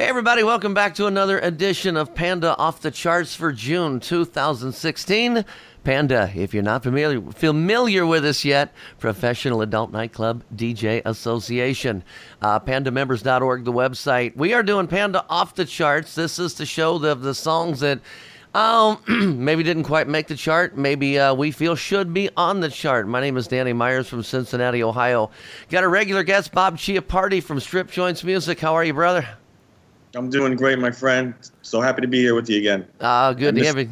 [0.00, 5.44] Hey, everybody, welcome back to another edition of Panda Off the Charts for June 2016.
[5.84, 12.02] Panda, if you're not familiar, familiar with us yet, Professional Adult Nightclub DJ Association.
[12.40, 14.34] Uh, PandaMembers.org, the website.
[14.34, 16.14] We are doing Panda Off the Charts.
[16.14, 18.00] This is the show of the songs that
[18.54, 19.02] um,
[19.44, 20.78] maybe didn't quite make the chart.
[20.78, 23.06] Maybe uh, we feel should be on the chart.
[23.06, 25.30] My name is Danny Meyers from Cincinnati, Ohio.
[25.68, 28.60] Got a regular guest, Bob Chiappardi from Strip Joints Music.
[28.60, 29.28] How are you, brother?
[30.14, 31.34] I'm doing great, my friend.
[31.62, 32.86] So happy to be here with you again.
[33.00, 33.90] Ah, uh, good to have you.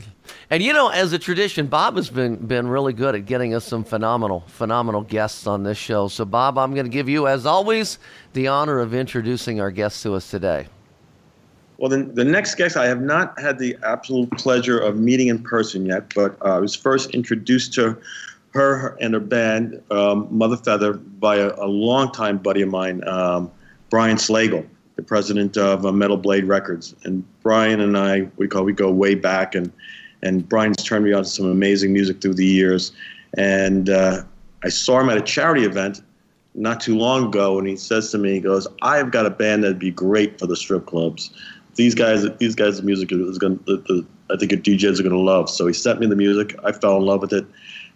[0.50, 3.64] And you know, as a tradition, Bob has been been really good at getting us
[3.64, 6.08] some phenomenal, phenomenal guests on this show.
[6.08, 7.98] So, Bob, I'm going to give you, as always,
[8.32, 10.66] the honor of introducing our guests to us today.
[11.76, 15.40] Well, the, the next guest I have not had the absolute pleasure of meeting in
[15.40, 17.96] person yet, but uh, I was first introduced to
[18.50, 23.52] her and her band, um, Mother Feather, by a, a longtime buddy of mine, um,
[23.90, 24.66] Brian Slagel
[24.98, 26.92] the president of uh, Metal Blade Records.
[27.04, 29.72] And Brian and I, we call we go way back, and
[30.22, 32.90] and Brian's turned me on to some amazing music through the years.
[33.36, 34.24] And uh,
[34.64, 36.02] I saw him at a charity event
[36.56, 39.62] not too long ago, and he says to me, he goes, "I've got a band
[39.62, 41.30] that'd be great for the strip clubs.
[41.76, 43.60] These guys, these guys' music is going.
[43.64, 46.58] to I think your DJs are going to love." So he sent me the music.
[46.64, 47.46] I fell in love with it.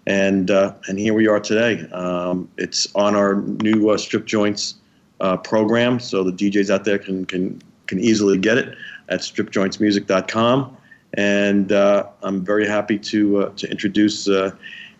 [0.07, 1.81] And uh, and here we are today.
[1.91, 4.77] Um, it's on our new uh, strip joints
[5.23, 8.77] uh, program, so the DJs out there can can can easily get it
[9.09, 10.77] at stripjointsmusic.com.
[11.15, 14.51] And uh, I'm very happy to uh, to introduce uh,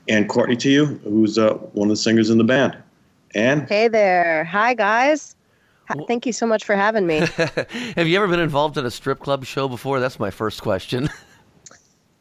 [0.09, 2.77] Ann Courtney to you, who's uh, one of the singers in the band.
[3.35, 3.67] Ann.
[3.67, 4.45] Hey there.
[4.45, 5.37] Hi guys.
[6.09, 7.19] Thank you so much for having me.
[7.97, 10.01] have you ever been involved in a strip club show before?
[10.01, 11.11] That's my first question.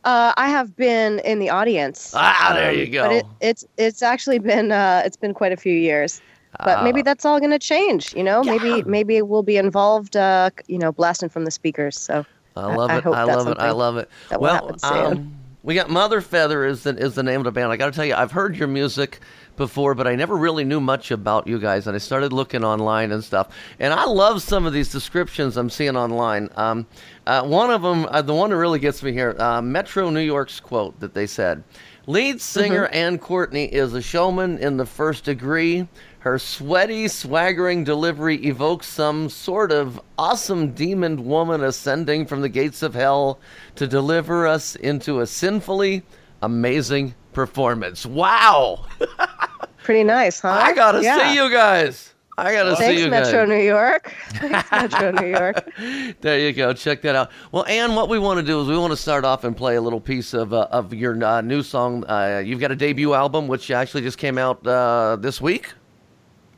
[0.03, 2.11] Uh, I have been in the audience.
[2.15, 3.07] Ah, there you go.
[3.07, 6.23] But it, it's it's actually been uh, it's been quite a few years
[6.63, 8.43] but maybe uh, that's all going to change you know?
[8.43, 8.57] Yeah.
[8.57, 12.89] maybe maybe we'll be involved uh, you know blasting from the speakers so i love
[12.89, 13.05] I, it.
[13.05, 13.57] i, I love it.
[13.59, 14.09] I love it.
[14.39, 15.33] well um,
[15.63, 17.71] we got mother feather is the, is the name of the band.
[17.71, 19.19] I gotta tell you i've heard your music
[19.57, 23.11] before but i never really knew much about you guys and i started looking online
[23.11, 23.49] and stuff.
[23.79, 26.49] And i love some of these descriptions i'm seeing online.
[26.55, 26.87] Um,
[27.27, 30.21] uh, one of them uh, the one that really gets me here uh, metro new
[30.21, 31.63] york's quote that they said
[32.07, 32.95] lead singer mm-hmm.
[32.95, 35.87] ann courtney is a showman in the first degree
[36.21, 42.83] her sweaty, swaggering delivery evokes some sort of awesome demon woman ascending from the gates
[42.83, 43.39] of hell
[43.73, 46.03] to deliver us into a sinfully
[46.43, 48.05] amazing performance.
[48.05, 48.85] Wow!
[49.83, 50.49] Pretty nice, huh?
[50.49, 51.27] I gotta yeah.
[51.29, 52.13] see you guys.
[52.37, 53.31] I gotta Thanks, see you guys.
[53.31, 53.57] Thanks, Metro guys.
[53.57, 54.13] New York.
[54.29, 56.17] Thanks, Metro New York.
[56.21, 56.71] there you go.
[56.71, 57.31] Check that out.
[57.51, 59.75] Well, Ann, what we want to do is we want to start off and play
[59.75, 62.03] a little piece of uh, of your uh, new song.
[62.05, 65.73] Uh, you've got a debut album, which actually just came out uh, this week.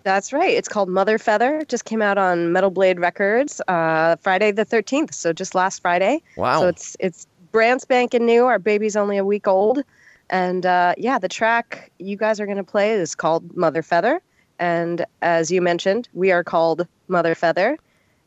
[0.03, 0.51] That's right.
[0.51, 1.63] It's called Mother Feather.
[1.67, 5.13] Just came out on Metal Blade Records uh, Friday the 13th.
[5.13, 6.21] So just last Friday.
[6.35, 6.61] Wow.
[6.61, 8.45] So it's it's brand spanking new.
[8.45, 9.83] Our baby's only a week old.
[10.29, 14.21] And uh, yeah, the track you guys are going to play is called Mother Feather.
[14.59, 17.77] And as you mentioned, we are called Mother Feather.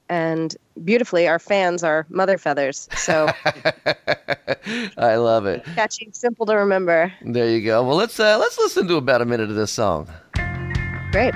[0.08, 2.88] And beautifully, our fans are Mother Feathers.
[2.96, 3.28] So
[4.96, 5.64] I love it.
[5.74, 7.12] Catchy, simple to remember.
[7.22, 7.82] There you go.
[7.82, 10.08] Well, let's uh, let's listen to about a minute of this song.
[11.10, 11.34] Great.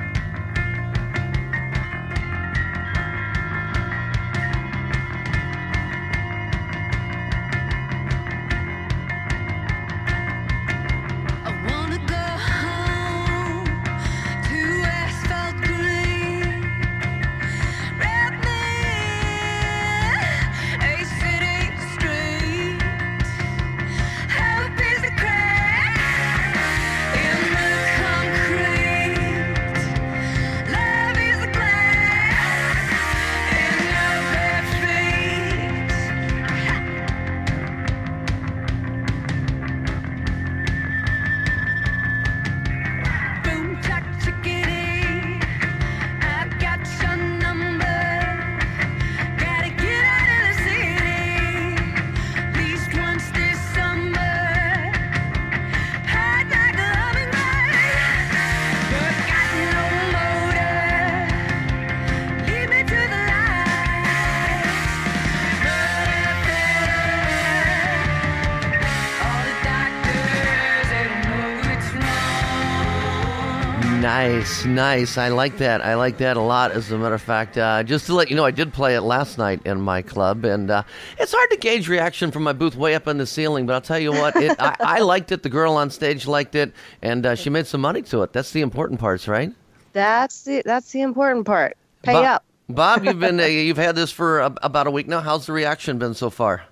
[74.20, 75.17] Nice, nice.
[75.17, 75.81] I like that.
[75.81, 76.72] I like that a lot.
[76.72, 79.00] As a matter of fact, uh, just to let you know, I did play it
[79.00, 80.82] last night in my club, and uh,
[81.19, 83.64] it's hard to gauge reaction from my booth way up in the ceiling.
[83.64, 85.43] But I'll tell you what, it, I, I, liked it.
[85.43, 88.34] The girl on stage liked it, and uh, she made some money to it.
[88.34, 89.55] That's the important parts, right?
[89.94, 91.78] That's the that's the important part.
[92.02, 92.44] Pay Bob, up.
[92.69, 95.20] Bob, you've been uh, you've had this for a, about a week now.
[95.20, 96.64] How's the reaction been so far?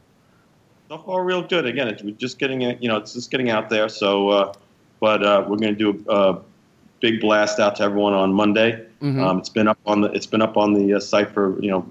[0.90, 1.64] So far, real good.
[1.64, 2.82] Again, it's just getting it.
[2.82, 3.88] You know, it's just getting out there.
[3.88, 4.52] So, uh,
[5.00, 6.40] but uh, we're going to do a
[7.00, 8.84] big blast out to everyone on Monday.
[9.02, 9.22] Mm-hmm.
[9.22, 11.70] Um, it's been up on the it's been up on the uh, site for you
[11.70, 11.88] know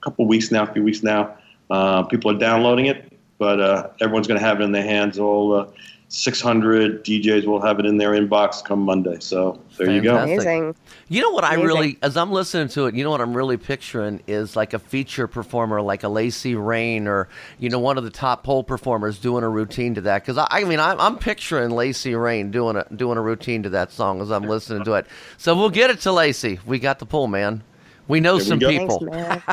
[0.00, 1.36] a couple weeks now, a few weeks now.
[1.70, 5.18] Uh, people are downloading it, but uh, everyone's going to have it in their hands.
[5.18, 5.72] All
[6.14, 9.16] 600 DJs will have it in their inbox come Monday.
[9.20, 9.94] So there Fantastic.
[9.94, 10.16] you go.
[10.18, 10.74] Amazing.
[11.08, 11.62] You know what Amazing.
[11.62, 14.74] I really, as I'm listening to it, you know what I'm really picturing is like
[14.74, 17.28] a feature performer, like a Lacey Rain, or
[17.58, 20.22] you know one of the top pole performers doing a routine to that.
[20.22, 23.70] Because I, I, mean, I'm, I'm, picturing Lacey Rain doing a doing a routine to
[23.70, 25.06] that song as I'm listening to it.
[25.38, 26.60] So we'll get it to Lacey.
[26.66, 27.62] We got the pull, man.
[28.08, 29.06] We know some people.
[29.10, 29.44] Thanks,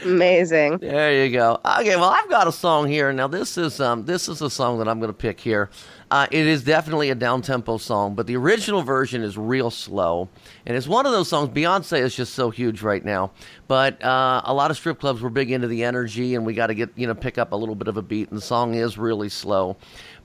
[0.04, 0.78] Amazing.
[0.78, 1.60] There you go.
[1.64, 3.12] Okay, well, I've got a song here.
[3.12, 5.70] Now, this is um, this is a song that I'm going to pick here.
[6.10, 10.28] Uh, it is definitely a down tempo song, but the original version is real slow,
[10.66, 11.48] and it's one of those songs.
[11.50, 13.30] Beyonce is just so huge right now,
[13.66, 16.66] but uh, a lot of strip clubs were big into the energy, and we got
[16.66, 18.74] to get you know pick up a little bit of a beat, and the song
[18.74, 19.76] is really slow.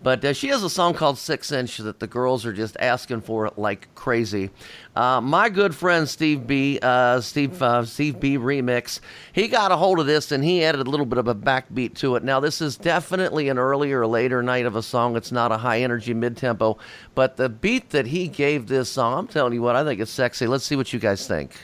[0.02, 3.22] But uh, she has a song called Six Inch that the girls are just asking
[3.22, 4.52] for like crazy.
[4.96, 9.00] Uh, my good friend Steve B, uh, Steve uh, Steve B remix,
[9.34, 11.96] he got a hold of this and he added a little bit of a backbeat
[11.96, 12.24] to it.
[12.24, 15.16] Now this is definitely an earlier or later night of a song.
[15.16, 16.78] It's not a high energy mid tempo,
[17.16, 20.12] but the beat that he gave this song, I'm telling you what, I think it's
[20.12, 20.48] sexy.
[20.48, 21.58] Let's see what you guys think.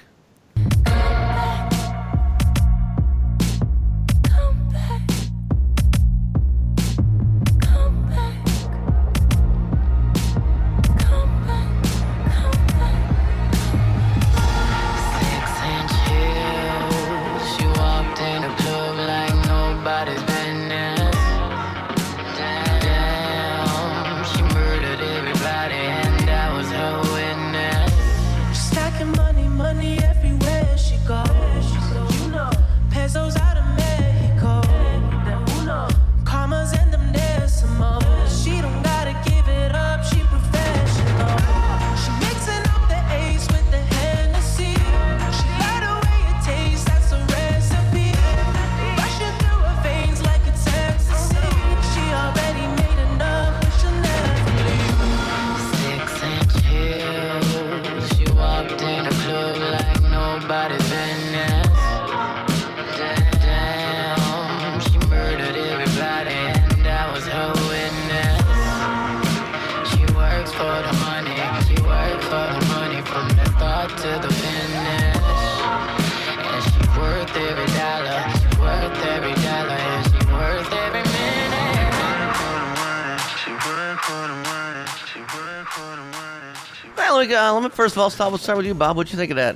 [87.32, 88.32] Uh, let me first of all start.
[88.32, 88.98] We'll start with you, Bob.
[88.98, 89.56] What'd you think of that?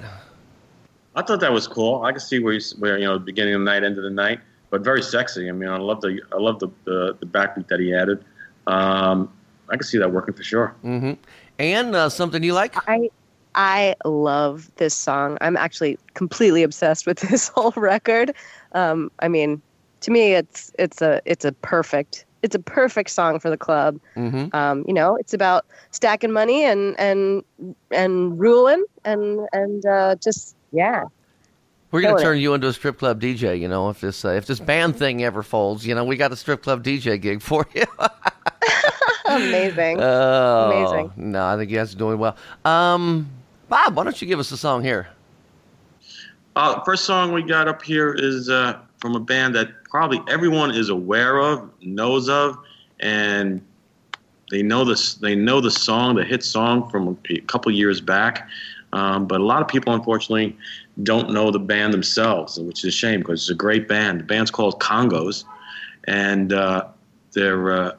[1.15, 2.03] I thought that was cool.
[2.03, 4.09] I can see where, you, where you know, beginning of the night, end of the
[4.09, 5.49] night, but very sexy.
[5.49, 8.23] I mean, I love the I love the the, the backbeat that he added.
[8.67, 9.33] Um,
[9.69, 10.75] I can see that working for sure.
[10.83, 11.13] Mm-hmm.
[11.59, 12.75] And uh, something you like?
[12.87, 13.09] I
[13.55, 15.39] I love this song.
[15.41, 18.33] I'm actually completely obsessed with this whole record.
[18.73, 19.61] Um, I mean,
[20.01, 23.99] to me, it's it's a it's a perfect it's a perfect song for the club.
[24.15, 24.55] Mm-hmm.
[24.55, 27.43] Um, you know, it's about stacking money and and
[27.91, 31.03] and ruling and and uh, just yeah.
[31.91, 32.41] We're gonna turn it.
[32.41, 33.59] you into a strip club DJ.
[33.59, 36.31] You know, if this uh, if this band thing ever folds, you know, we got
[36.31, 37.83] a strip club DJ gig for you.
[39.25, 40.01] Amazing.
[40.01, 41.31] Oh, Amazing.
[41.31, 42.37] No, I think you guys are doing well.
[42.63, 43.29] Um,
[43.67, 45.09] Bob, why don't you give us a song here?
[46.55, 50.71] Uh, first song we got up here is uh, from a band that probably everyone
[50.71, 52.57] is aware of, knows of,
[52.99, 53.61] and
[54.49, 55.15] they know this.
[55.15, 58.47] They know the song, the hit song from a couple years back.
[58.93, 60.57] Um, but a lot of people, unfortunately,
[61.03, 64.21] don't know the band themselves, which is a shame because it's a great band.
[64.21, 65.43] The band's called Kongos,
[66.05, 66.87] and uh,
[67.33, 67.95] they're uh,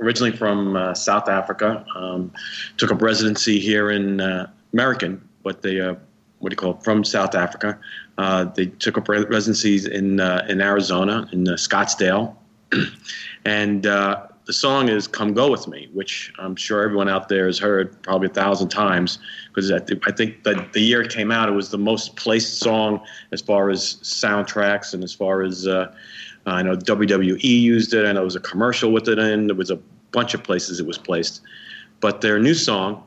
[0.00, 1.84] originally from uh, South Africa.
[1.96, 2.32] Um,
[2.76, 5.94] took up residency here in uh, American, but they uh,
[6.40, 7.78] what do you call it, from South Africa.
[8.16, 12.34] Uh, they took up residencies in uh, in Arizona, in uh, Scottsdale,
[13.44, 17.46] and uh, the song is "Come Go with Me," which I'm sure everyone out there
[17.46, 19.18] has heard probably a thousand times
[19.48, 22.14] because I, th- I think that the year it came out, it was the most
[22.16, 23.00] placed song
[23.32, 25.92] as far as soundtracks and as far as uh,
[26.46, 28.04] I know WWE used it.
[28.04, 29.48] I know there was a commercial with it in.
[29.48, 29.80] There was a
[30.12, 31.40] bunch of places it was placed,
[32.00, 33.02] but their new song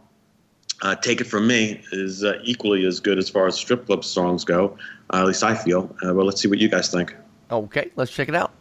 [0.82, 4.04] uh, "Take It From Me" is uh, equally as good as far as strip club
[4.04, 4.78] songs go.
[5.14, 5.96] Uh, at least I feel.
[6.04, 7.16] Uh, but let's see what you guys think.
[7.52, 8.52] Okay, let's check it out.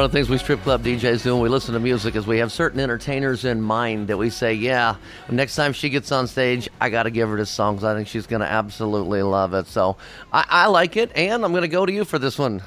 [0.00, 2.26] One of the things we strip club DJs do when we listen to music is
[2.26, 4.96] we have certain entertainers in mind that we say, yeah,
[5.30, 7.94] next time she gets on stage, I got to give her this song because I
[7.94, 9.66] think she's going to absolutely love it.
[9.66, 9.98] So
[10.32, 12.62] I, I like it, and I'm going to go to you for this one.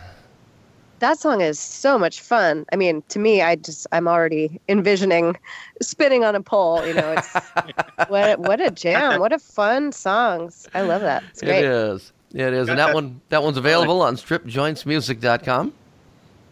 [1.00, 2.68] That song is so much fun.
[2.72, 5.36] I mean, to me, I just I'm already envisioning
[5.82, 6.86] spinning on a pole.
[6.86, 7.34] You know, it's
[8.10, 9.20] what what a jam!
[9.20, 10.68] What a fun songs.
[10.76, 11.24] I love that.
[11.32, 11.64] It's great.
[11.64, 12.14] It is.
[12.32, 15.74] It is, and that one that one's available on stripjointsmusic.com.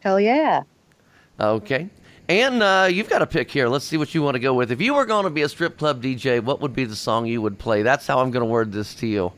[0.01, 0.63] Hell yeah.
[1.39, 1.89] Okay.
[2.29, 3.67] And uh, you've got a pick here.
[3.67, 4.71] Let's see what you want to go with.
[4.71, 7.25] If you were going to be a strip club DJ, what would be the song
[7.25, 7.81] you would play?
[7.81, 9.33] That's how I'm going to word this to you.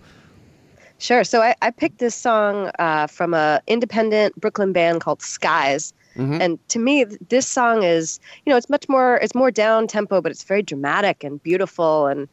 [1.00, 1.24] Sure.
[1.24, 5.94] So I, I picked this song uh, from a independent Brooklyn band called Skies.
[6.16, 6.42] Mm-hmm.
[6.42, 10.22] And to me, this song is, you know, it's much more, it's more down tempo,
[10.22, 12.06] but it's very dramatic and beautiful.
[12.06, 12.30] And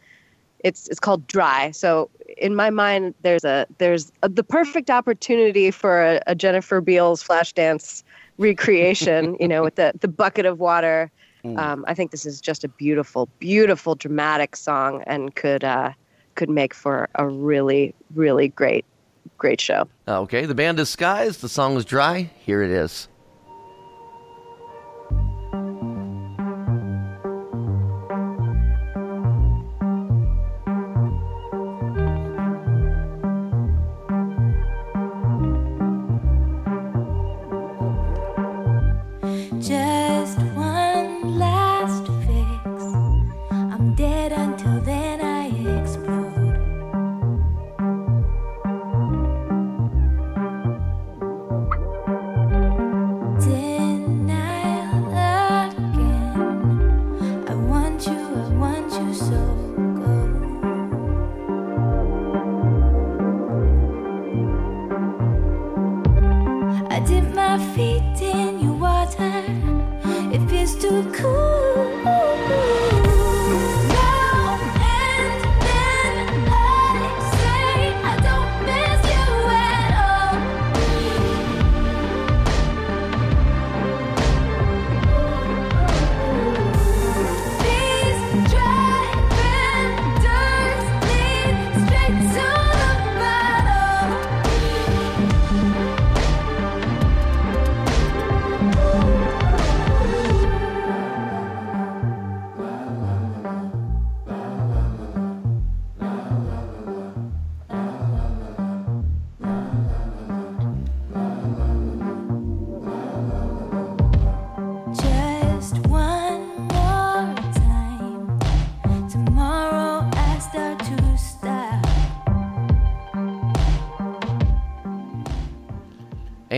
[0.62, 1.70] it's, it's called Dry.
[1.70, 6.82] So in my mind, there's a, there's a, the perfect opportunity for a, a Jennifer
[6.82, 8.02] Beals Flashdance
[8.40, 11.10] recreation, you know, with the, the bucket of water.
[11.44, 11.58] Mm.
[11.58, 15.92] Um, I think this is just a beautiful, beautiful, dramatic song and could uh,
[16.34, 18.84] could make for a really, really great,
[19.38, 19.88] great show.
[20.08, 21.38] Okay, the band is Skies.
[21.38, 22.30] The song is Dry.
[22.40, 23.08] Here it is.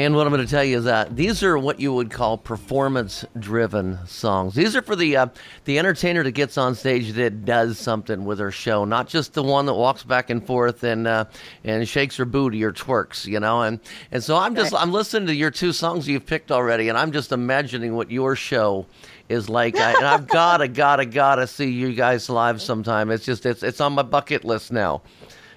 [0.03, 2.37] And what I'm going to tell you is that these are what you would call
[2.37, 4.53] performance-driven songs.
[4.53, 5.27] These are for the uh,
[5.65, 9.45] the entertainer that gets on stage that does something with her show, not just the
[9.45, 11.27] one that walks back and forth and uh,
[11.63, 13.63] and shakes her booty or twerks, you know.
[13.63, 13.79] And
[14.11, 17.13] and so I'm just I'm listening to your two songs you've picked already, and I'm
[17.13, 18.87] just imagining what your show
[19.29, 19.77] is like.
[19.77, 23.13] I, and I've gotta gotta gotta see you guys live sometime.
[23.13, 25.03] It's just it's it's on my bucket list now.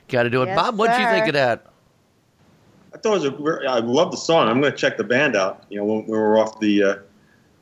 [0.08, 0.78] Got to do it, yes, Bob.
[0.78, 1.66] What do you think of that?
[2.96, 4.48] I thought it was a, I love the song.
[4.48, 5.66] I'm going to check the band out.
[5.70, 6.96] You know, when, when we're off the uh,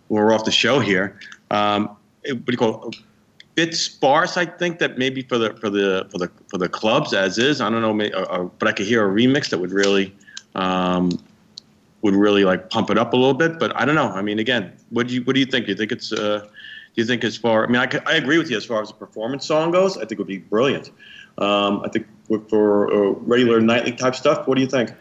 [0.08, 1.20] when we're off the show here.
[1.50, 2.98] Um, it, what do you call it?
[3.56, 4.38] bit sparse.
[4.38, 7.62] I think that maybe for the for the for the for the clubs as is.
[7.62, 10.16] I don't know, maybe, uh, uh, but I could hear a remix that would really
[10.56, 11.12] um,
[12.02, 13.60] would really like pump it up a little bit.
[13.60, 14.10] But I don't know.
[14.10, 15.66] I mean, again, what do you what do you think?
[15.66, 17.66] Do you think it's uh, do you think as far?
[17.66, 19.98] I mean, I, I agree with you as far as the performance song goes.
[19.98, 20.92] I think it would be brilliant.
[21.38, 22.08] Um, I think
[22.50, 24.48] for uh, regular nightly type stuff.
[24.48, 24.92] What do you think?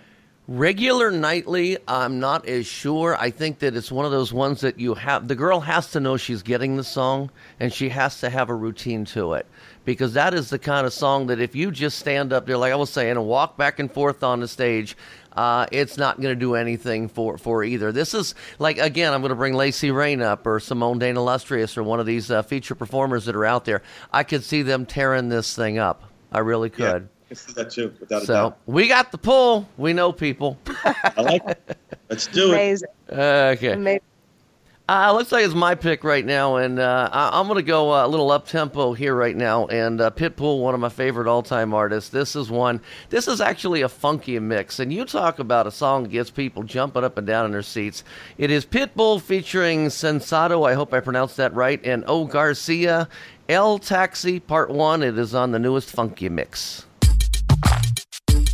[0.48, 3.16] Regular nightly, I'm not as sure.
[3.16, 5.28] I think that it's one of those ones that you have.
[5.28, 7.30] The girl has to know she's getting the song,
[7.60, 9.46] and she has to have a routine to it,
[9.84, 12.72] because that is the kind of song that if you just stand up there, like
[12.72, 14.96] I was saying, and walk back and forth on the stage,
[15.36, 17.92] uh, it's not going to do anything for, for either.
[17.92, 21.78] This is like again, I'm going to bring Lacey Rain up or Simone Dane Illustrious
[21.78, 23.80] or one of these uh, feature performers that are out there.
[24.12, 26.02] I could see them tearing this thing up.
[26.32, 27.02] I really could.
[27.04, 28.58] Yeah can see that too, without so, a doubt.
[28.66, 29.68] we got the pull.
[29.76, 30.58] We know people.
[30.84, 31.78] I like it.
[32.08, 32.88] Let's do Amazing.
[33.08, 33.14] it.
[33.14, 33.72] Okay.
[33.72, 34.00] Amazing.
[34.88, 37.92] Uh, let's say it's my pick right now, and uh, I- am going to go
[37.94, 39.66] uh, a little up tempo here right now.
[39.68, 42.10] And uh, Pitbull, one of my favorite all time artists.
[42.10, 42.80] This is one.
[43.08, 46.64] This is actually a funky mix, and you talk about a song that gets people
[46.64, 48.02] jumping up and down in their seats.
[48.36, 50.68] It is Pitbull featuring Sensato.
[50.68, 51.80] I hope I pronounced that right.
[51.84, 53.08] And O Garcia,
[53.48, 55.02] El Taxi Part One.
[55.02, 56.86] It is on the newest funky mix.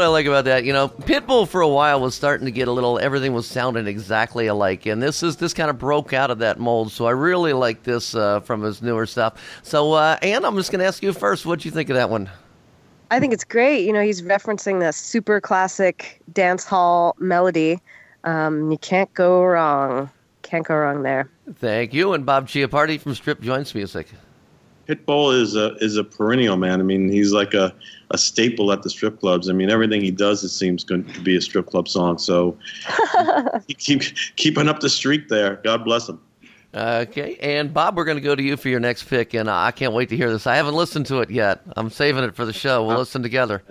[0.00, 0.64] what I like about that?
[0.64, 2.98] You know, Pitbull for a while was starting to get a little.
[2.98, 6.58] Everything was sounding exactly alike, and this is this kind of broke out of that
[6.58, 6.90] mold.
[6.90, 9.60] So I really like this uh, from his newer stuff.
[9.62, 11.44] So, uh, Ann, I'm just going to ask you first.
[11.44, 12.30] What do you think of that one?
[13.10, 13.84] I think it's great.
[13.84, 17.78] You know, he's referencing the super classic dance hall melody.
[18.24, 20.08] Um, you can't go wrong.
[20.42, 21.28] Can't go wrong there.
[21.56, 24.06] Thank you, and Bob Chiappardi from Strip Joints Music.
[24.90, 26.80] Pitbull is a is a perennial man.
[26.80, 27.72] I mean, he's like a,
[28.10, 29.48] a staple at the strip clubs.
[29.48, 32.18] I mean, everything he does, it seems going to be a strip club song.
[32.18, 32.58] So
[33.78, 34.02] keep
[34.34, 35.60] keeping up the streak there.
[35.62, 36.20] God bless him.
[36.74, 39.70] Okay, and Bob, we're going to go to you for your next pick, and I
[39.70, 40.46] can't wait to hear this.
[40.46, 41.60] I haven't listened to it yet.
[41.76, 42.84] I'm saving it for the show.
[42.84, 43.62] We'll listen together.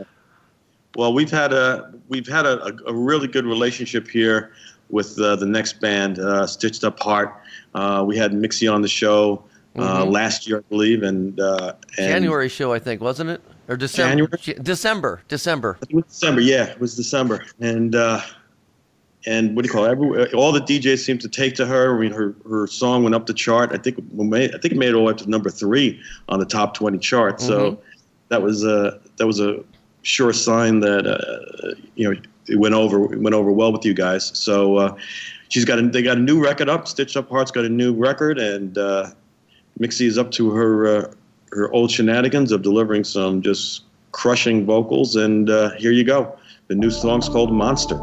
[0.96, 4.54] Well, we've had a we've had a, a really good relationship here
[4.90, 7.36] with uh, the next band, uh, Stitched Up Heart.
[7.76, 9.44] Uh, we had Mixi on the show
[9.76, 10.12] uh, mm-hmm.
[10.12, 13.42] last year, I believe, and, uh, and, January show, I think, wasn't it?
[13.68, 14.10] Or December?
[14.10, 14.64] January?
[14.64, 15.78] December, December.
[16.08, 18.22] December, yeah, it was December, and uh,
[19.28, 19.92] and what do you call it?
[19.92, 21.96] Every, all the DJs seemed to take to her.
[21.96, 23.72] I mean, her her song went up the chart.
[23.72, 26.40] I think I think it made it all the way up to number three on
[26.40, 27.38] the top twenty chart.
[27.38, 27.48] Mm-hmm.
[27.48, 27.82] So
[28.30, 29.64] that was a that was a
[30.02, 33.94] sure sign that uh, you know it went over it went over well with you
[33.94, 34.32] guys.
[34.38, 34.78] So.
[34.78, 34.96] Uh,
[35.50, 36.88] she's got a, they got a new record up.
[36.88, 39.10] Stitched Up Heart's got a new record, and uh,
[39.80, 41.14] Mixi is up to her uh,
[41.52, 46.38] her old shenanigans of delivering some just crushing vocals, and uh, here you go.
[46.68, 47.98] The new song's called Monster.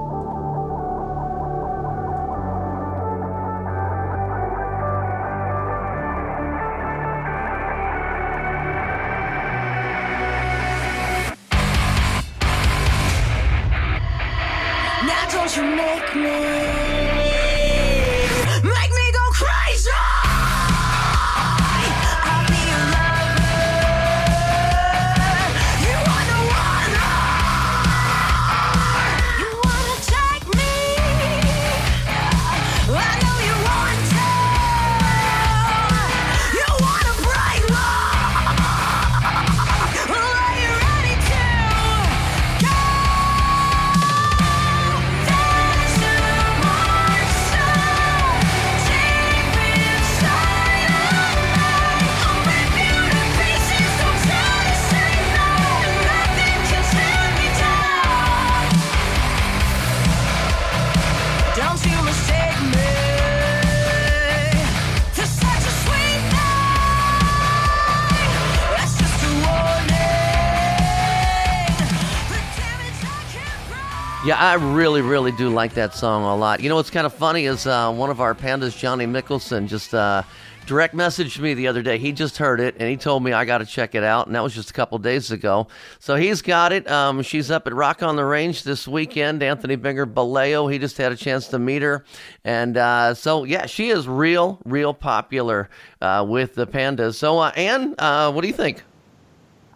[74.26, 76.60] Yeah, I really, really do like that song a lot.
[76.60, 79.94] You know what's kind of funny is uh, one of our pandas, Johnny Mickelson, just
[79.94, 80.24] uh,
[80.66, 81.96] direct messaged me the other day.
[81.96, 84.34] He just heard it and he told me I got to check it out, and
[84.34, 85.68] that was just a couple days ago.
[86.00, 86.90] So he's got it.
[86.90, 89.44] Um, she's up at Rock on the Range this weekend.
[89.44, 92.04] Anthony Binger Baleo, he just had a chance to meet her,
[92.44, 97.14] and uh, so yeah, she is real, real popular uh, with the pandas.
[97.14, 98.82] So uh, Ann, uh, what do you think?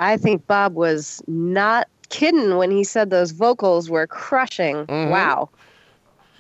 [0.01, 4.87] I think Bob was not kidding when he said those vocals were crushing.
[4.87, 5.11] Mhm.
[5.11, 5.49] Wow.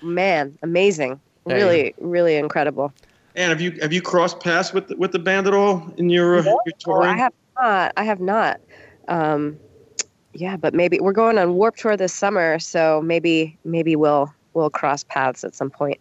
[0.02, 1.20] Man, amazing.
[1.46, 1.54] Hey.
[1.54, 2.92] Really, really incredible.
[3.34, 6.10] And have you have you crossed paths with the, with the band at all in
[6.10, 7.10] your, uh, your Oh, touring?
[7.10, 7.92] I have not.
[7.96, 8.60] I have not.
[9.08, 9.58] Um,
[10.32, 14.70] yeah, but maybe we're going on Warped Tour this summer, so maybe maybe we'll we'll
[14.70, 15.98] cross paths at some point.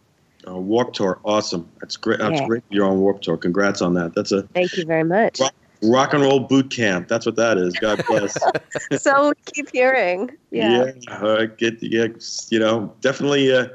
[0.47, 1.69] Uh, Warped Tour, awesome.
[1.82, 2.19] That's great.
[2.19, 2.47] That's Yeah.
[2.47, 2.63] great.
[2.69, 3.38] You're on Warped Tour.
[3.38, 4.15] Congrats on that.
[4.15, 5.39] That's a Thank you very much.
[5.39, 5.53] rock,
[5.84, 7.08] rock and roll boot camp.
[7.08, 7.74] That's what that is.
[7.76, 8.38] God bless.
[9.02, 10.32] so we keep hearing.
[10.52, 10.92] Yeah.
[11.08, 12.08] Uh, get yeah,
[12.50, 13.68] you know, definitely uh,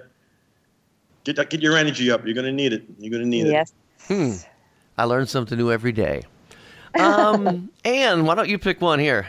[1.25, 2.25] get get your energy up.
[2.25, 2.85] You're gonna need it.
[2.99, 3.53] You're gonna need it.
[3.53, 3.73] Yes.
[4.07, 4.33] Hmm.
[4.97, 6.23] I learn something new every day.
[6.99, 9.27] Um, Ann, why don't you pick one here?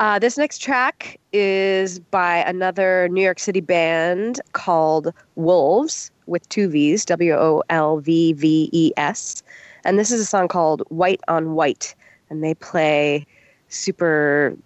[0.00, 6.68] Uh, this next track is by another New York City band called Wolvves with two
[6.68, 9.42] V's, W O L V V E S.
[9.84, 11.94] And this is a song called White on White.
[12.30, 13.26] And they play
[13.68, 14.56] super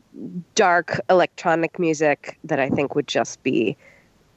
[0.55, 3.77] dark electronic music that I think would just be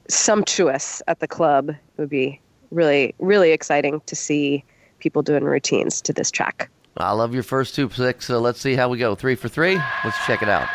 [0.08, 1.70] sumptuous at the club.
[1.70, 2.40] It would be
[2.70, 4.64] really, really exciting to see
[4.98, 6.70] people doing routines to this track.
[6.96, 9.14] I love your first two picks, so let's see how we go.
[9.14, 9.80] Three for three.
[10.04, 10.68] Let's check it out.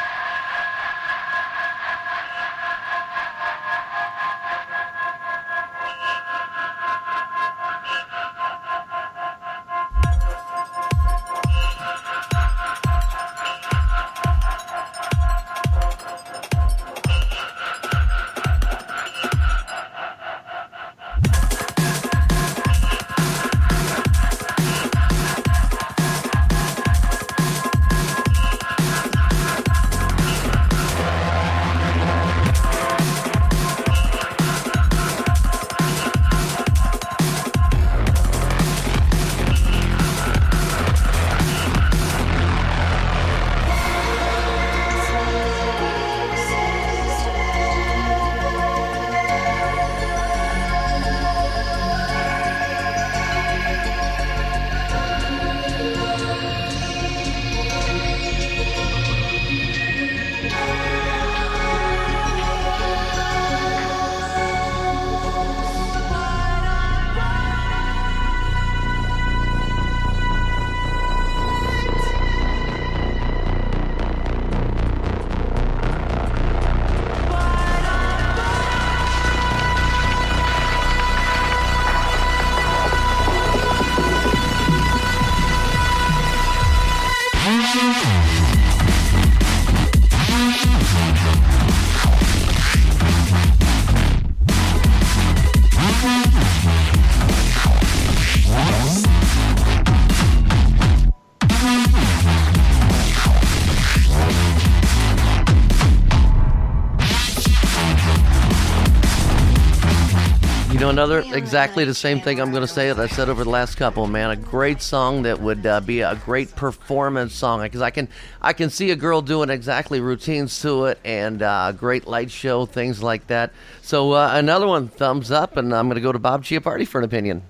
[110.88, 113.50] Know, another exactly the same thing I'm going to say that I said over the
[113.50, 114.30] last couple, man.
[114.30, 118.08] A great song that would uh, be a great performance song because I can
[118.41, 122.65] I can see a girl doing exactly routines to it and uh, great light show
[122.65, 123.52] things like that.
[123.82, 127.00] So uh, another one, thumbs up, and I'm going to go to Bob Chiappardi for
[127.00, 127.43] an opinion.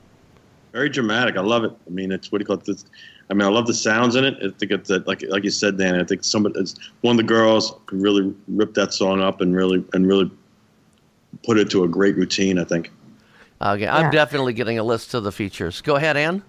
[0.71, 1.37] Very dramatic.
[1.37, 1.71] I love it.
[1.85, 2.67] I mean, it's what do you call it?
[2.67, 2.85] It's,
[3.29, 4.35] I mean, I love the sounds in it.
[4.43, 5.99] I think it's uh, like like you said, Dan.
[5.99, 9.55] I think somebody, it's, one of the girls could really rip that song up and
[9.55, 10.31] really and really
[11.43, 12.57] put it to a great routine.
[12.57, 12.89] I think.
[13.61, 15.81] Okay, I'm definitely getting a list of the features.
[15.81, 16.43] Go ahead, Ann.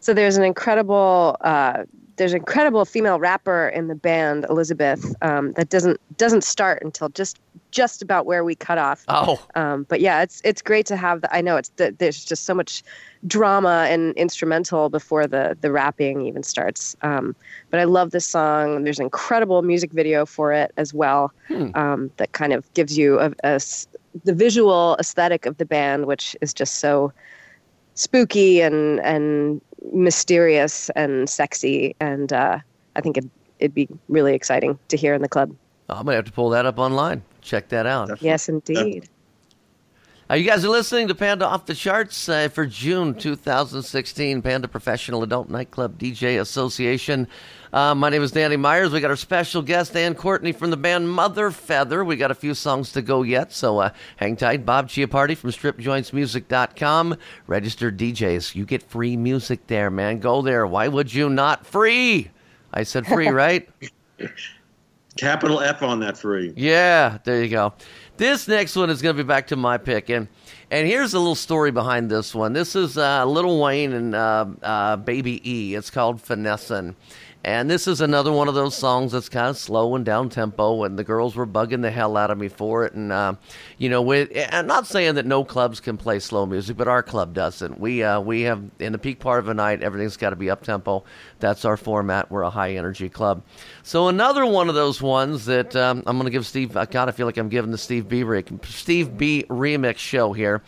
[0.00, 1.84] So there's an incredible uh,
[2.16, 7.08] there's an incredible female rapper in the band, Elizabeth, um, that doesn't doesn't start until
[7.08, 7.38] just
[7.70, 9.04] just about where we cut off.
[9.08, 11.22] Oh, Um, but yeah, it's it's great to have.
[11.22, 12.84] The, I know it's the, there's just so much
[13.26, 16.96] drama and instrumental before the the rapping even starts.
[17.02, 17.34] Um,
[17.70, 18.84] but I love this song.
[18.84, 21.32] There's an incredible music video for it as well.
[21.74, 23.58] Um, that kind of gives you a, a
[24.22, 27.12] the visual aesthetic of the band, which is just so
[27.94, 29.60] spooky and and
[29.92, 31.94] mysterious and sexy.
[32.00, 32.58] And uh,
[32.96, 33.24] I think it,
[33.58, 35.54] it'd be really exciting to hear in the club.
[35.88, 37.22] I'm going to have to pull that up online.
[37.42, 38.08] Check that out.
[38.08, 38.28] Definitely.
[38.28, 39.08] Yes, indeed.
[40.30, 44.66] Uh, you guys are listening to Panda Off the Charts uh, for June 2016, Panda
[44.66, 47.28] Professional Adult Nightclub DJ Association.
[47.74, 48.90] Uh, my name is Danny Meyers.
[48.90, 52.02] We got our special guest, Ann Courtney from the band Mother Feather.
[52.06, 54.64] We got a few songs to go yet, so uh, hang tight.
[54.64, 57.16] Bob Chiappardi from StripJointsMusic.com.
[57.46, 58.54] Registered DJs.
[58.54, 60.20] You get free music there, man.
[60.20, 60.66] Go there.
[60.66, 61.66] Why would you not?
[61.66, 62.30] Free!
[62.72, 63.68] I said free, right?
[65.16, 66.52] Capital F on that free.
[66.56, 67.74] Yeah, there you go.
[68.16, 70.28] This next one is going to be back to my pick, and
[70.70, 72.52] and here's a little story behind this one.
[72.52, 75.74] This is uh, Lil Wayne and uh, uh, Baby E.
[75.74, 76.94] It's called Finessin'.
[77.44, 80.84] And this is another one of those songs that's kind of slow and down tempo,
[80.84, 82.94] and the girls were bugging the hell out of me for it.
[82.94, 83.34] And uh,
[83.76, 87.02] you know, with, I'm not saying that no clubs can play slow music, but our
[87.02, 87.78] club doesn't.
[87.78, 90.48] We uh, we have in the peak part of the night, everything's got to be
[90.48, 91.04] up tempo.
[91.38, 92.30] That's our format.
[92.30, 93.42] We're a high energy club.
[93.82, 96.78] So another one of those ones that um, I'm going to give Steve.
[96.78, 98.24] I kind of feel like I'm giving the Steve B.
[98.64, 99.44] Steve B.
[99.50, 100.62] remix show here.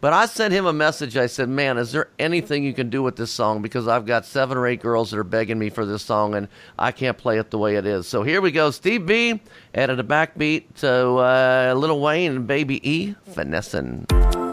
[0.00, 1.16] But I sent him a message.
[1.16, 3.60] I said, "Man, is there anything you can do with this song?
[3.60, 6.48] Because I've got seven or eight girls that are begging me for this song, and
[6.78, 8.70] I can't play it the way it is." So here we go.
[8.70, 9.40] Steve B.
[9.74, 13.14] added a backbeat to uh, Lil Wayne and Baby E.
[13.30, 14.49] Finessin'.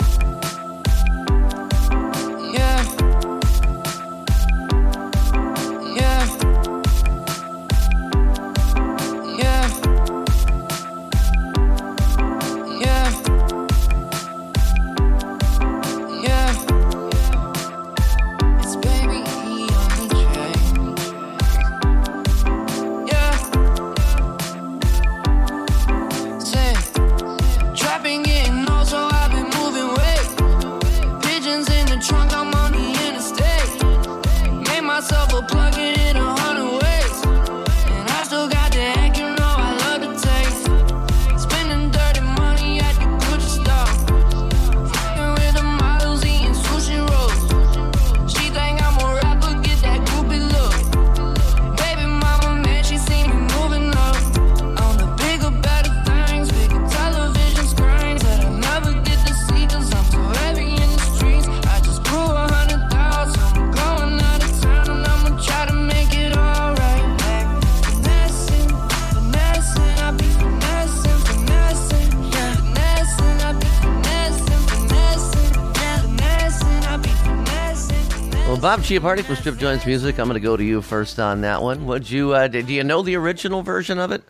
[78.67, 80.19] Bob Chiappardi from Strip Joints Music.
[80.19, 81.85] I'm going to go to you first on that one.
[81.85, 82.33] Would you?
[82.33, 84.21] Uh, do you know the original version of it?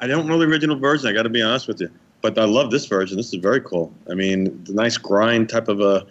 [0.00, 1.10] I don't know the original version.
[1.10, 1.90] I got to be honest with you,
[2.22, 3.16] but I love this version.
[3.16, 3.92] This is very cool.
[4.08, 6.06] I mean, the nice grind type of a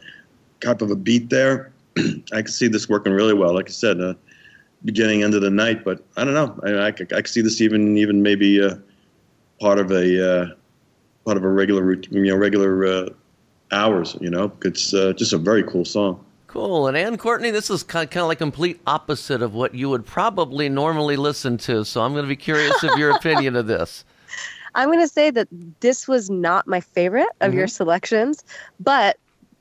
[0.59, 1.71] type of a beat there.
[1.97, 3.53] I can see this working really well.
[3.53, 4.15] Like I said, uh,
[4.83, 5.85] beginning end of the night.
[5.85, 6.59] But I don't know.
[6.65, 8.75] I, I, I can see this even even maybe uh,
[9.61, 10.47] part of a uh,
[11.23, 13.09] part of a regular you know regular uh,
[13.71, 14.17] hours.
[14.19, 16.25] You know, it's uh, just a very cool song.
[16.47, 16.87] Cool.
[16.87, 20.69] And Ann Courtney, this is kind of, like complete opposite of what you would probably
[20.69, 21.83] normally listen to.
[21.83, 24.05] So I'm going to be curious of your opinion of this.
[24.75, 25.47] I'm going to say that
[25.79, 27.59] this was not my favorite of mm-hmm.
[27.59, 28.43] your selections,
[28.79, 29.17] but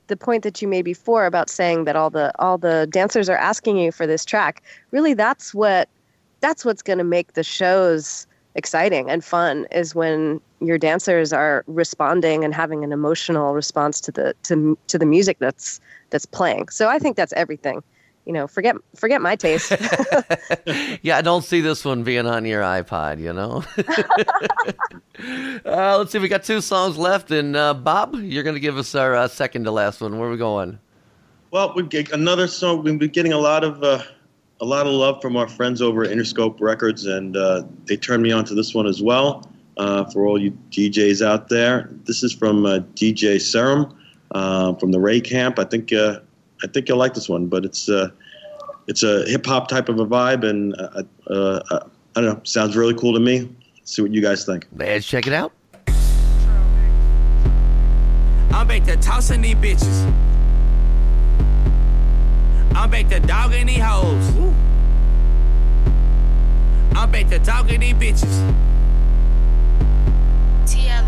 [0.07, 3.37] the point that you made before about saying that all the all the dancers are
[3.37, 5.89] asking you for this track, really that's what
[6.39, 8.26] that's what's going to make the shows
[8.57, 14.11] exciting and fun is when your dancers are responding and having an emotional response to
[14.11, 16.67] the to to the music that's that's playing.
[16.69, 17.83] So I think that's everything.
[18.25, 19.71] You know, forget forget my taste.
[21.01, 23.19] yeah, I don't see this one being on your iPod.
[23.19, 23.63] You know.
[25.65, 26.19] uh, let's see.
[26.19, 29.27] We got two songs left, and uh, Bob, you're going to give us our uh,
[29.27, 30.17] second to last one.
[30.17, 30.79] Where are we going?
[31.51, 32.83] Well, we get another song.
[32.83, 34.03] We've been getting a lot of uh,
[34.59, 38.23] a lot of love from our friends over at Interscope Records, and uh, they turned
[38.23, 39.49] me on to this one as well.
[39.77, 42.63] Uh, for all you DJs out there, this is from
[42.95, 43.95] DJ Serum
[44.31, 45.59] uh, from the Ray Camp.
[45.59, 46.19] I think uh,
[46.63, 48.09] I think you'll like this one, but it's uh,
[48.87, 51.79] it's a hip hop type of a vibe, and uh, uh, uh,
[52.15, 53.49] I don't know, sounds really cool to me.
[53.83, 54.65] see what you guys think.
[54.75, 55.53] Let's check it out.
[58.51, 60.26] I'm back to tossing these bitches.
[62.77, 64.37] I'm back to dogging these hoes.
[66.95, 68.53] I'm back to dogging these bitches.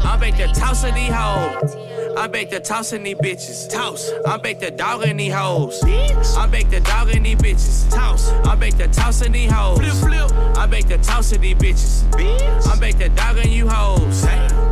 [0.04, 1.76] I'm back to tossing these hoes.
[2.18, 3.70] I bake the toss in these bitches.
[3.70, 4.12] Toss.
[4.26, 5.80] I bake the dog in these hoes.
[5.84, 7.90] I bake the dog in these bitches.
[7.94, 8.32] Toss.
[8.48, 9.78] I bake the toss in these hoes.
[9.78, 10.58] Flip, flip.
[10.58, 12.68] I bake the toss in these bitches.
[12.68, 14.26] I bake the dog in you hoes.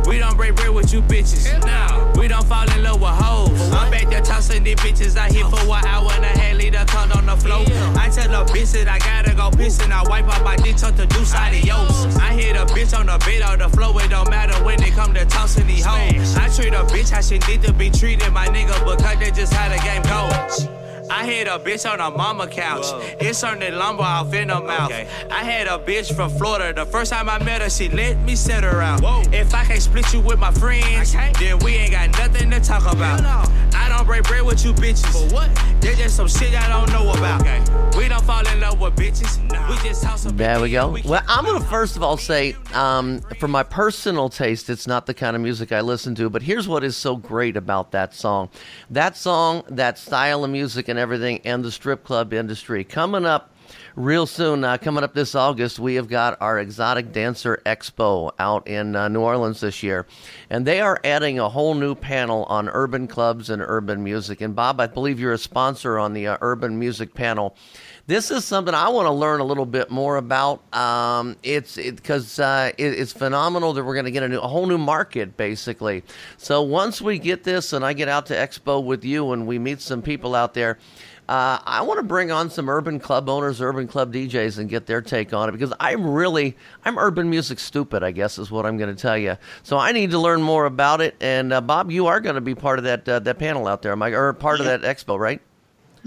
[0.08, 1.44] We don't break bread with you bitches.
[1.66, 2.12] No.
[2.18, 3.72] We don't fall in love with hoes.
[3.72, 5.18] I bake the toss in these bitches.
[5.18, 7.64] I hit for one hour and a half, leave the tongue on the floor.
[7.98, 10.76] I tell the bitch that I gotta go piss and I wipe out my dick,
[10.76, 11.04] tuck the
[11.36, 12.16] out of yours.
[12.16, 14.02] I hit a bitch on the bed or the floor.
[14.02, 16.36] It don't matter when they come to tossing these hoes.
[16.36, 19.52] I treat a bitch how she need to be treated, my nigga, because they just
[19.52, 20.77] had a game going.
[21.10, 22.84] I hit a bitch on a mama couch.
[22.84, 23.16] Whoa.
[23.20, 24.90] It's on the lumber off in her mouth.
[24.90, 25.08] Okay.
[25.30, 26.72] I had a bitch from Florida.
[26.72, 29.00] The first time I met her, she let me set her out.
[29.00, 29.22] Whoa.
[29.32, 32.82] If I can't split you with my friends, then we ain't got nothing to talk
[32.82, 33.22] about.
[33.22, 33.44] No.
[33.76, 35.06] I don't break bread with you bitches.
[35.06, 35.50] For what?
[35.80, 37.40] There's just some shit I don't know about.
[37.40, 37.60] Okay.
[37.96, 39.42] We don't fall in love with bitches.
[39.50, 39.70] Nah.
[39.70, 40.90] We just talk some There we go.
[40.90, 44.86] We well, I'm going to first of all say, um, for my personal taste, it's
[44.86, 47.92] not the kind of music I listen to, but here's what is so great about
[47.92, 48.50] that song.
[48.90, 52.82] That song, that style of music, and and everything and the strip club industry.
[52.82, 53.54] Coming up
[53.94, 58.66] real soon, uh, coming up this August, we have got our Exotic Dancer Expo out
[58.66, 60.06] in uh, New Orleans this year.
[60.50, 64.40] And they are adding a whole new panel on urban clubs and urban music.
[64.40, 67.54] And Bob, I believe you're a sponsor on the uh, urban music panel
[68.08, 70.74] this is something I want to learn a little bit more about.
[70.74, 74.38] Um, it's because it, uh, it, it's phenomenal that we're going to get a, new,
[74.38, 76.02] a whole new market, basically.
[76.38, 79.58] So once we get this, and I get out to Expo with you, and we
[79.58, 80.78] meet some people out there.
[81.28, 84.86] Uh, I want to bring on some urban club owners, urban club DJs, and get
[84.86, 88.02] their take on it because I'm really I'm urban music stupid.
[88.02, 89.36] I guess is what I'm going to tell you.
[89.62, 91.14] So I need to learn more about it.
[91.20, 93.82] And uh, Bob, you are going to be part of that uh, that panel out
[93.82, 95.42] there, Mike, or part of that expo, right?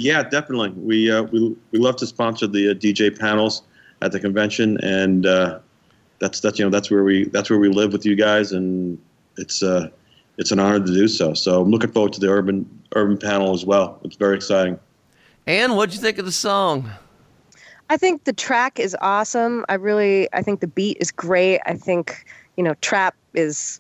[0.01, 0.71] Yeah, definitely.
[0.71, 3.61] We uh, we we love to sponsor the uh, DJ panels
[4.01, 5.59] at the convention, and uh,
[6.19, 8.97] that's that's you know that's where we that's where we live with you guys, and
[9.37, 9.89] it's uh
[10.37, 11.35] it's an honor to do so.
[11.35, 13.99] So I'm looking forward to the urban urban panel as well.
[14.03, 14.79] It's very exciting.
[15.45, 16.89] And what'd you think of the song?
[17.89, 19.65] I think the track is awesome.
[19.69, 21.59] I really I think the beat is great.
[21.67, 22.25] I think
[22.57, 23.79] you know trap is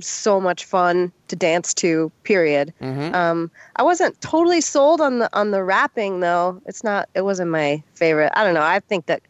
[0.00, 2.10] so much fun to dance to.
[2.24, 2.72] Period.
[2.80, 3.14] Mm-hmm.
[3.14, 6.60] Um, I wasn't totally sold on the on the rapping though.
[6.66, 7.08] It's not.
[7.14, 8.32] It wasn't my favorite.
[8.34, 8.62] I don't know.
[8.62, 9.22] I think that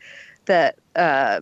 [0.47, 1.40] that uh,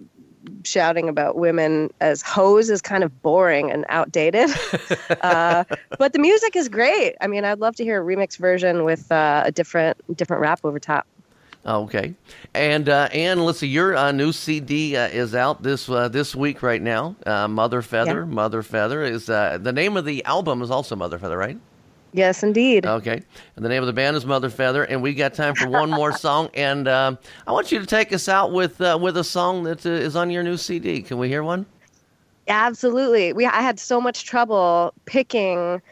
[0.64, 4.50] shouting about women as hoes is kind of boring and outdated.
[5.22, 5.64] uh,
[5.98, 7.14] but the music is great.
[7.20, 10.60] I mean, I'd love to hear a remix version with uh, a different different rap
[10.64, 11.06] over top.
[11.66, 12.14] Okay,
[12.54, 16.32] and uh, Ann, let's see, your uh, new CD uh, is out this uh, this
[16.32, 17.16] week right now.
[17.26, 18.24] Uh, Mother Feather, yeah.
[18.24, 21.58] Mother Feather is uh, the name of the album is also Mother Feather, right?
[22.12, 22.86] Yes, indeed.
[22.86, 23.20] Okay,
[23.56, 25.90] and the name of the band is Mother Feather, and we got time for one
[25.90, 27.16] more song, and I
[27.48, 30.56] want you to take us out with with a song that is on your new
[30.56, 31.02] CD.
[31.02, 31.66] Can we hear one?
[32.46, 33.32] Absolutely.
[33.32, 35.82] We I had so much trouble picking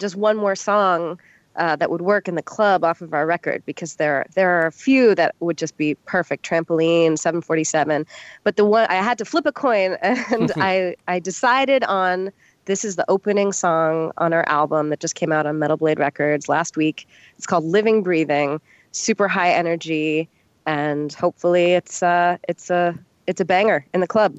[0.00, 1.20] just one more song
[1.56, 4.66] uh, that would work in the club off of our record because there there are
[4.66, 6.44] a few that would just be perfect.
[6.48, 8.06] Trampoline 747
[8.44, 12.32] but the one i had to flip a coin and i i decided on
[12.64, 15.98] this is the opening song on our album that just came out on metal blade
[15.98, 17.08] records last week.
[17.36, 18.60] It's called living breathing.
[18.92, 20.28] Super high energy
[20.66, 24.38] and hopefully it's uh it's a it's a banger in the club.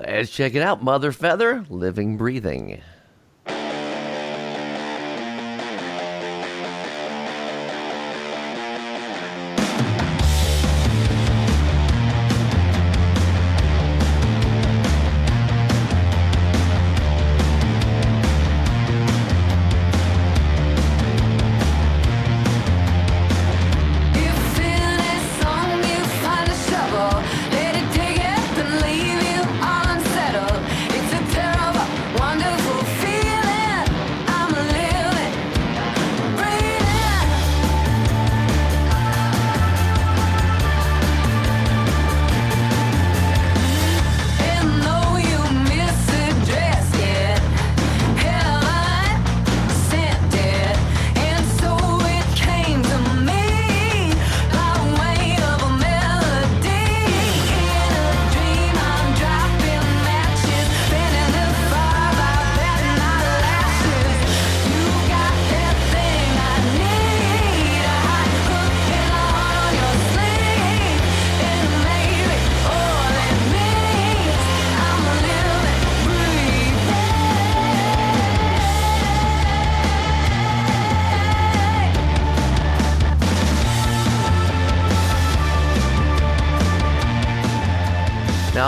[0.00, 2.80] Let's check it out mother feather living breathing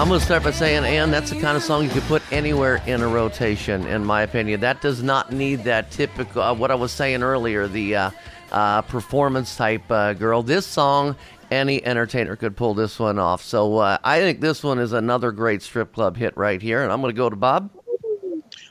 [0.02, 2.22] I'm going to start by saying, Ann, that's the kind of song you could put
[2.32, 4.58] anywhere in a rotation, in my opinion.
[4.58, 8.10] That does not need that typical, uh, what I was saying earlier, the uh,
[8.50, 10.42] uh, performance type uh, girl.
[10.42, 11.14] This song,
[11.52, 13.44] any entertainer could pull this one off.
[13.44, 16.82] So uh, I think this one is another great strip club hit right here.
[16.82, 17.70] And I'm going to go to Bob.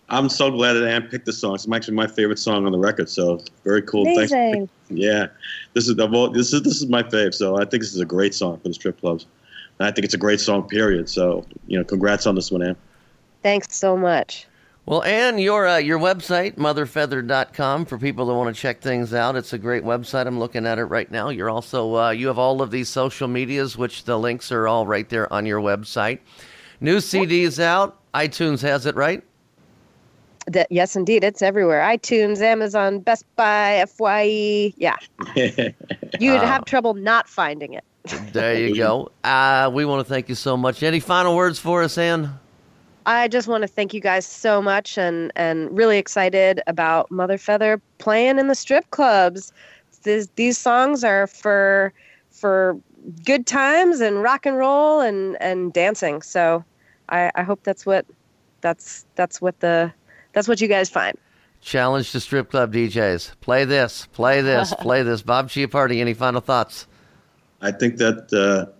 [0.10, 1.56] I'm so glad that Ann picked the song.
[1.56, 3.08] It's actually my favorite song on the record.
[3.08, 4.02] So very cool.
[4.02, 4.68] Amazing.
[4.68, 4.74] Thanks.
[4.90, 5.28] Yeah,
[5.76, 7.34] this is the this is this is my fave.
[7.34, 9.28] So I think this is a great song for the strip clubs.
[9.82, 11.10] And I think it's a great song, period.
[11.10, 12.76] So, you know, congrats on this one, Ann.
[13.42, 14.46] Thanks so much.
[14.86, 19.36] Well, and your uh, your website, motherfeather.com, for people that want to check things out.
[19.36, 20.28] It's a great website.
[20.28, 21.30] I'm looking at it right now.
[21.30, 24.86] You're also uh, you have all of these social medias, which the links are all
[24.86, 26.20] right there on your website.
[26.80, 27.98] New CDs out.
[28.14, 29.24] iTunes has it right.
[30.48, 31.82] That, yes, indeed, it's everywhere.
[31.82, 34.74] iTunes, Amazon, Best Buy, Fye.
[34.78, 34.96] Yeah,
[35.36, 37.84] you'd Uh, have trouble not finding it.
[38.04, 39.12] There you go.
[39.24, 40.82] Uh, we want to thank you so much.
[40.84, 42.40] Any final words for us, Ann?
[43.06, 47.38] I just want to thank you guys so much and and really excited about Mother
[47.38, 49.54] Feather playing in the strip clubs.
[50.04, 51.94] This, these songs are for
[52.30, 52.78] for
[53.26, 56.22] good times and rock and roll and and dancing.
[56.22, 56.64] So
[57.10, 58.06] I, I hope that's what
[58.62, 59.92] that's that's what the
[60.34, 61.18] that's what you guys find.
[61.62, 63.40] Challenge to strip club DJs.
[63.42, 65.22] Play this, play this, play this.
[65.22, 66.88] Bob Chiappardi, any final thoughts?
[67.62, 68.72] I think that uh,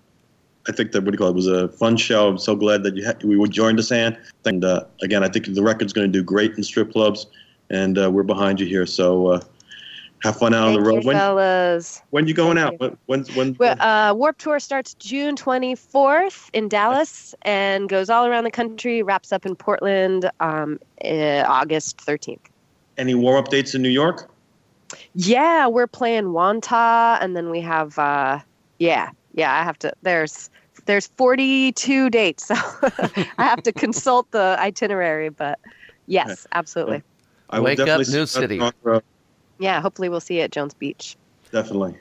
[0.68, 1.32] I think that what do you call it?
[1.32, 2.30] it was a fun show.
[2.30, 4.18] I'm so glad that you ha- we joined us, Ann.
[4.46, 7.28] And uh, again, I think the record's going to do great in strip clubs,
[7.70, 8.86] and uh, we're behind you here.
[8.86, 9.42] So uh,
[10.24, 11.04] have fun out on the road.
[11.04, 12.02] you, when fellas.
[12.12, 12.74] when you going out?
[12.74, 12.78] you.
[12.80, 18.26] When when, when Well, uh, Warped Tour starts June 24th in Dallas and goes all
[18.26, 19.02] around the country.
[19.02, 22.40] Wraps up in Portland um, uh, August 13th.
[22.98, 24.32] any warm up dates in New York?
[25.16, 28.40] Yeah, we're playing Wantagh, and then we have uh
[28.82, 30.50] yeah, yeah, I have to there's
[30.88, 35.60] there's 42 dates, so I have to consult the itinerary, but
[36.08, 37.04] yes, absolutely.
[37.52, 38.62] I will Wake up, New see you on City.
[39.60, 41.16] Yeah, hopefully we'll see you at Jones Beach.
[41.52, 41.96] Definitely.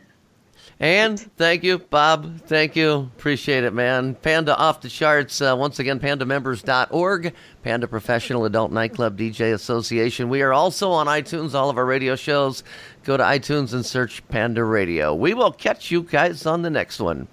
[0.80, 2.40] And thank you, Bob.
[2.46, 3.10] Thank you.
[3.18, 4.14] Appreciate it, man.
[4.14, 5.42] Panda off the charts.
[5.42, 10.30] Uh, once again, pandamembers.org, Panda Professional Adult Nightclub DJ Association.
[10.30, 12.64] We are also on iTunes, all of our radio shows.
[13.04, 15.14] Go to iTunes and search Panda Radio.
[15.14, 17.28] We will catch you guys on the next one.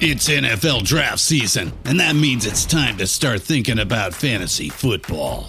[0.00, 5.48] It's NFL draft season, and that means it's time to start thinking about fantasy football.